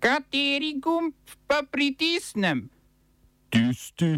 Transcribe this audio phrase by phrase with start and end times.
[0.00, 1.12] Kateri gumb
[1.46, 2.70] pa pritisnem?
[3.52, 4.16] Tisti,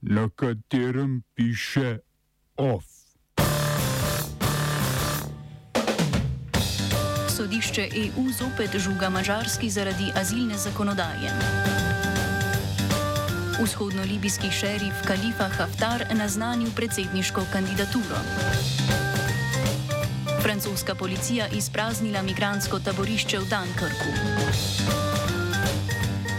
[0.00, 1.98] na katerem piše
[2.56, 2.84] OF.
[7.36, 11.30] Sodišče EU zopet žuga Mačarski zaradi azilne zakonodaje.
[13.62, 18.22] Vzhodno-libijski šerif Kalifa Haftar naznanil predsedniško kandidaturo.
[20.42, 25.13] Francoska policija izpraznila migransko taborišče v Dunkerku.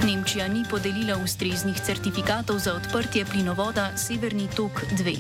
[0.05, 5.17] Nemčija ni podelila ustreznih certifikatov za odprtje plinovoda Severni tok 2.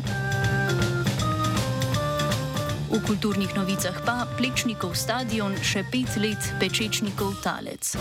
[2.93, 7.97] V kulturnih novicah pa Plečnikov stadion še pet let pečečnikov talec.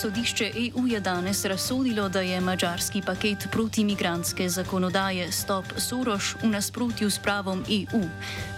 [0.00, 7.10] Sodišče EU je danes razsodilo, da je mačarski paket protimigranske zakonodaje Stop Soroš v nasprotju
[7.10, 8.00] s pravom EU.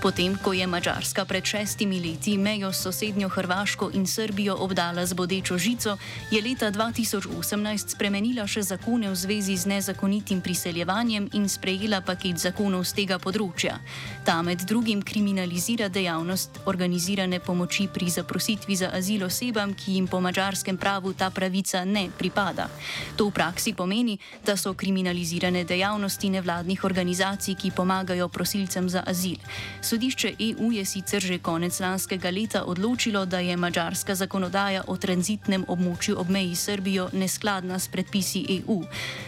[0.02, 5.14] Potem, ko je Mačarska pred šestimi leti mejo s sosednjo Hrvaško in Srbijo obdala z
[5.14, 5.96] bodečo žico,
[6.30, 12.84] je leta 2018 spremenila še zakone v zvezi z nezakonitim priseljevanjem in sprejela paket zakonov
[12.84, 13.80] z tega področja.
[14.24, 20.20] Ta med drugim kriminalizira dejavnost organizirane pomoči pri zaprositvi za azil osebam, ki jim po
[20.20, 22.68] mačarskem pravu ta pravica ne pripada.
[23.16, 29.36] To v praksi pomeni, da so kriminalizirane dejavnosti nevladnih organizacij, ki pomagajo prosilcem za azil.
[29.82, 35.64] Sodišče EU je sicer že konec lanskega leta odločilo, da je mačarska zakonodaja o tranzitnem
[35.68, 38.82] območju ob meji Srbijo neskladna s predpisi EU.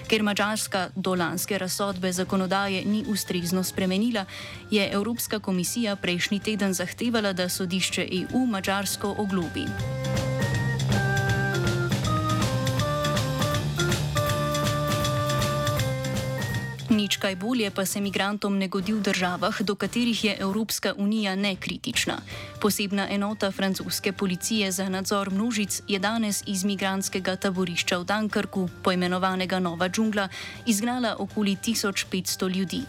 [0.09, 4.25] Ker mačarska do lanske razsodbe zakonodaje ni ustrezno spremenila,
[4.71, 10.24] je Evropska komisija prejšnji teden zahtevala, da sodišče EU mačarsko oglobi.
[17.05, 21.35] Nič kaj bolje pa se migrantom ne godi v državah, do katerih je Evropska unija
[21.37, 22.17] nekritična.
[22.61, 29.61] Posebna enota francoske policije za nadzor množic je danes iz migranskega taborišča v Dunkerku, poimenovanega
[29.61, 30.29] Nova džungla,
[30.65, 32.81] izgnala okoli 1500 ljudi.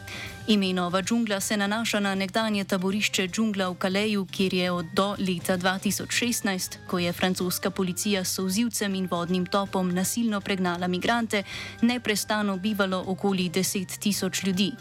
[0.48, 5.16] Ime Nova džungla se nanaša na nekdanje taborišče džungla v Kaleju, kjer je od do
[5.20, 11.44] leta 2016, ko je francoska policija s sozivcem in vodnim topom nasilno pregnala migrante,
[11.82, 14.72] neprestano bivalo okoli 10 tisoč ljudi.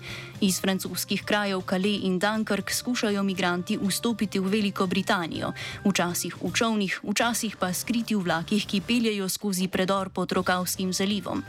[0.41, 5.53] Iz francoskih krajev Kale in Dunkirk skušajo migranti vstopiti v Veliko Britanijo,
[5.85, 11.43] včasih v čovnih, včasih pa skriti v vlakih, ki peljejo skozi predor pod Rokavskim zalivom.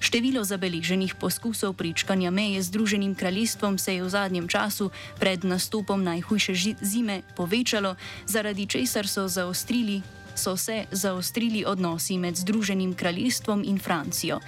[0.00, 6.04] Število zabeleženih poskusov prečkanja meje z Združenim kraljestvom se je v zadnjem času pred nastopom
[6.04, 10.02] najhujše zime povečalo, zaradi česar so zaostrili.
[10.34, 14.40] So se zaostrili odnosi med Združenim kraljestvom in Francijo.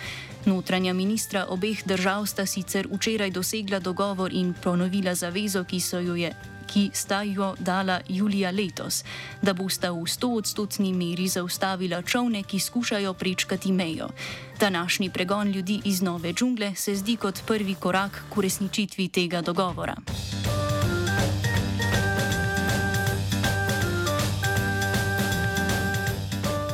[0.46, 6.14] Notranja ministra obeh držav sta sicer včeraj dosegla dogovor in ponovila zavezo, ki so jo
[6.16, 6.32] je
[6.66, 9.04] ki sta jo dala julija letos,
[9.42, 14.08] da bosta v 100-odstotni meri zaustavila čovne, ki skušajo prečkati mejo.
[14.60, 19.96] Današnji pregon ljudi iz nove džungle se zdi kot prvi korak k uresničitvi tega dogovora.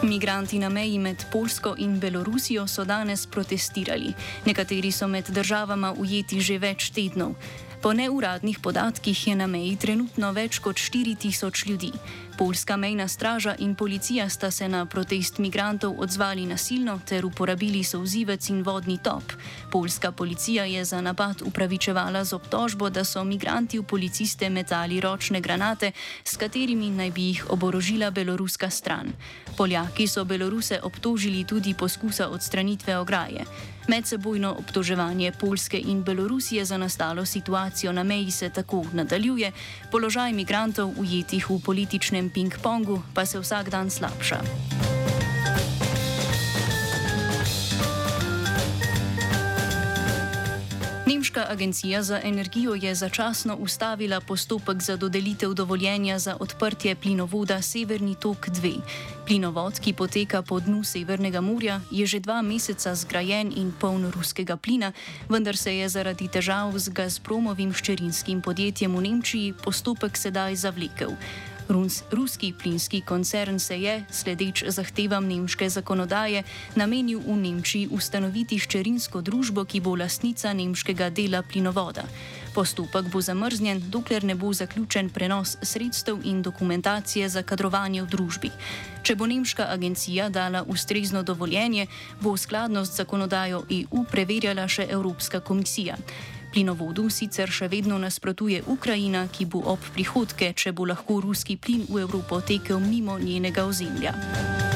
[0.03, 4.13] Migranti na meji med Polsko in Belorusijo so danes protestirali.
[4.45, 7.35] Nekateri so med državama ujeti že več tednov.
[7.83, 11.93] Po neuradnih podatkih je na meji trenutno več kot 4000 ljudi.
[12.39, 18.49] Poljska mejna straža in policija sta se na protest migrantov odzvali nasilno ter uporabili souzivec
[18.51, 19.23] in vodni top.
[19.71, 25.41] Poljska policija je za napad upravičevala z obtožbo, da so migranti v policiste metali ročne
[25.41, 25.93] granate,
[26.25, 29.13] s katerimi naj bi jih oborožila beloruska stran.
[29.57, 33.45] Poljaki so Beloruse obtožili tudi poskusa odstranitve ograje.
[33.89, 39.53] Medsebojno obtoževanje Poljske in Belorusije za nastalo situacijo na meji se tako nadaljuje,
[39.91, 44.98] položaj migrantov ujetih v političnem ping-pongu pa se vsak dan slabša.
[51.09, 58.15] Nemška agencija za energijo je začasno ustavila postopek za dodelitev dovoljenja za odprtje plinovoda Severni
[58.15, 58.81] tok 2.
[59.27, 64.57] Plinovod, ki poteka po dnu Severnega morja, je že dva meseca zgrajen in poln ruskega
[64.57, 64.93] plina,
[65.29, 71.17] vendar se je zaradi težav z Gazpromovim ščerinskim podjetjem v Nemčiji postopek sedaj zavlekel.
[71.69, 76.43] Runs, ruski plinski koncern se je, sledeč zahtevam nemške zakonodaje,
[76.75, 82.07] namenil v Nemčiji ustanoviti ščerinsko družbo, ki bo lastnica nemškega dela plinovoda.
[82.55, 88.51] Postopek bo zamrznjen, dokler ne bo zaključen prenos sredstev in dokumentacije za kadrovanje v družbi.
[89.03, 91.87] Če bo nemška agencija dala ustrezno dovoljenje,
[92.21, 96.01] bo skladnost zakonodajo EU preverjala še Evropska komisija.
[96.53, 101.85] Plinovodu sicer še vedno nasprotuje Ukrajina, ki bo ob prihodke, če bo lahko ruski plin
[101.89, 104.68] v Evropo tekel mimo njenega ozemlja.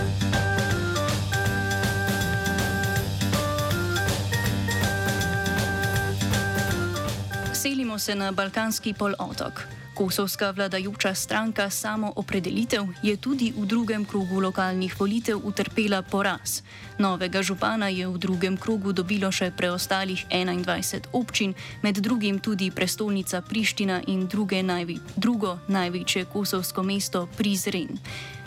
[7.93, 9.69] Selimo se na Balkanski polotok.
[9.94, 16.62] Kosovska vladajoča stranka Samo opredelitev je tudi v drugem krogu lokalnih volitev utrpela poraz.
[16.99, 23.43] Novega župana je v drugem krogu dobilo še preostalih 21 občin, med drugim tudi prestolnica
[23.43, 24.29] Priština in
[24.62, 28.00] najvi, drugo največje kosovsko mesto Prizren.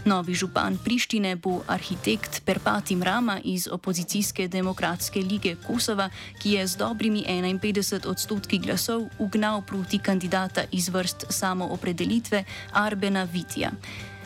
[0.05, 6.09] Novi župan Prištine bo arhitekt Perpati Mrama iz opozicijske demokratske lige Kosova,
[6.41, 12.43] ki je z dobrimi 51 odstotki glasov ugnal proti kandidata iz vrst samoopredelitve
[12.73, 13.71] Arbena Vitija.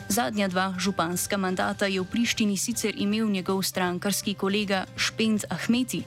[0.08, 6.02] Zadnja dva županska mandata je v Prištini sicer imel njegov strankarski kolega Špend Ahmeti.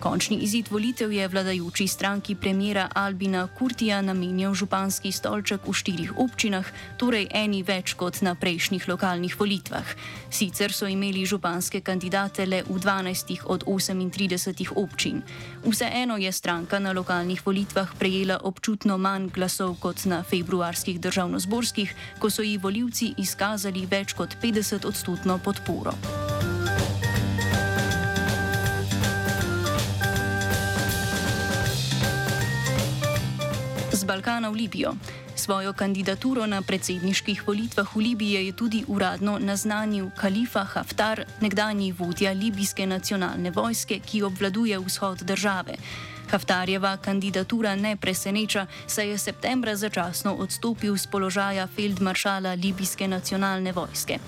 [0.00, 6.68] Končni izid volitev je vladajoči stranki premjera Albina Kurtija namenjal županski stolček v štirih občinah,
[7.00, 9.94] torej eni več kot na prejšnjih lokalnih volitvah.
[10.30, 15.22] Sicer so imeli županske kandidate le v 12 od 38 občin.
[15.64, 22.30] Vseeno je stranka na lokalnih volitvah prejela občutno manj glasov kot na februarskih državnozborskih, ko
[22.30, 25.96] so ji voljivci izkazali več kot 50 odstotno podporo.
[34.04, 34.94] Balkana v Libijo.
[35.36, 42.32] Svojo kandidaturo na predsedniških volitvah v Libiji je tudi uradno naznanil Kalifa Haftar, nekdanji vodja
[42.32, 45.76] libijske nacionalne vojske, ki obvladuje vzhod države.
[46.30, 54.18] Haftarjeva kandidatura ne preseneča, saj je septembra začasno odstopil z položaja feldmaršala libijske nacionalne vojske.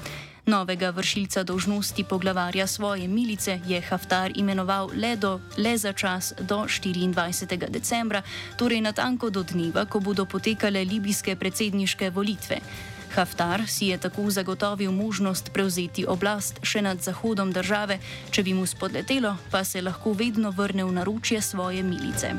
[0.48, 6.64] Novega vršilca dožnosti poglavarja svoje milice je Haftar imenoval le, do, le za čas do
[6.64, 7.68] 24.
[7.70, 8.22] decembra,
[8.56, 12.56] torej natanko do dneva, ko bodo potekale libijske predsedniške volitve.
[13.14, 17.98] Haftar si je tako zagotovil možnost prevzeti oblast še nad zahodom države,
[18.30, 22.32] če bi mu spodletelo, pa se lahko vedno vrne v naročje svoje milice.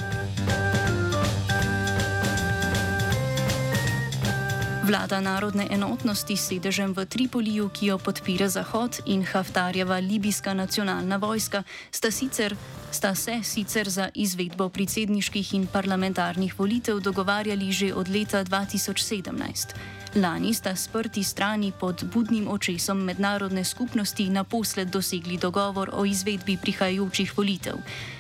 [4.90, 11.22] Vlada narodne enotnosti s sedežem v Tripoliju, ki jo podpira Zahod in Haftarjeva libijska nacionalna
[11.22, 11.62] vojska,
[11.94, 12.58] sta, sicer,
[12.90, 19.78] sta se sicer za izvedbo predsedniških in parlamentarnih volitev dogovarjali že od leta 2017.
[20.18, 27.38] Lani sta sprti strani pod budnim očesom mednarodne skupnosti naposled dosegli dogovor o izvedbi prihajajočih
[27.38, 27.78] volitev.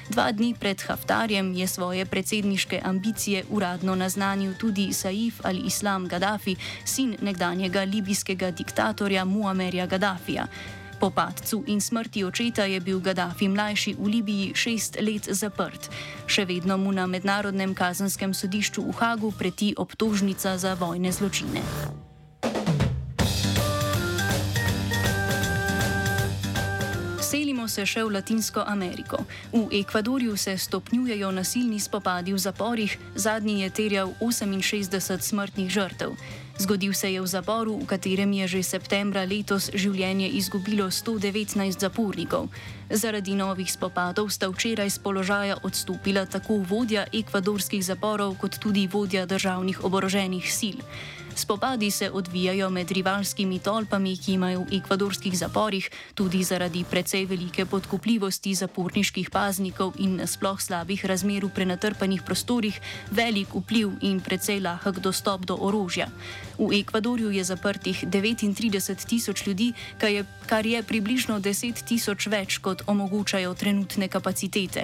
[0.10, 7.14] Dva dni pred Haftarjem je svoje predsedniške ambicije uradno naznanil tudi Saif al-Islam Gaddafi, sin
[7.22, 10.48] nekdanjega libijskega diktatorja Muammerja Gaddafija.
[11.00, 15.90] Po padcu in smrti očeta je bil Gaddafi mlajši v Libiji šest let zaprt.
[16.26, 21.62] Še vedno mu na mednarodnem kazenskem sodišču v Hagu preti obtožnica za vojne zločine.
[27.60, 29.18] Selimo se še v Latinsko Ameriko.
[29.52, 36.16] V Ekvadorju se stopnjujejo nasilni spopadi v zaporih, zadnji je terjal 68 smrtnih žrtev.
[36.56, 42.48] Zgodil se je v zaporu, v katerem je že septembra letos življenje izgubilo 119 zapornikov.
[42.88, 49.28] Zaradi novih spopadov sta včeraj z položaja odstopila tako vodja ekvadorskih zaporov, kot tudi vodja
[49.28, 50.80] državnih oboroženih sil.
[51.39, 57.63] Spopadi se odvijajo med rivalskimi tolpami, ki imajo v ekvadorskih zaporih tudi zaradi precej velike
[57.65, 62.81] podkupljivosti zaporniških paznikov in sploh slabih razmer v prenatrpanih prostorih,
[63.12, 66.12] velik vpliv in precej lahek dostop do orožja.
[66.60, 72.58] V Ekvadorju je zaprtih 39 tisoč ljudi, kar je, kar je približno 10 tisoč več,
[72.60, 74.84] kot omogočajo trenutne kapacitete.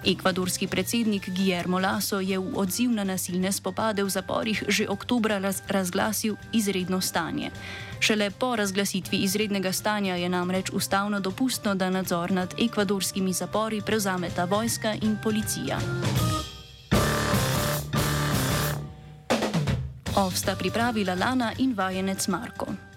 [0.00, 5.60] Ekvadorski predsednik Guillermo Lasso je v odziv na nasilne spopade v zaporih že oktobra raz,
[5.68, 7.52] razglasil izredno stanje.
[8.00, 14.44] Šele po razglasitvi izrednega stanja je namreč ustavno dopustno, da nadzor nad ekvadorskimi zapori prevzameta
[14.44, 15.76] vojska in policija.
[20.16, 22.89] Ovsta pripravila Lana in vajenec Marko.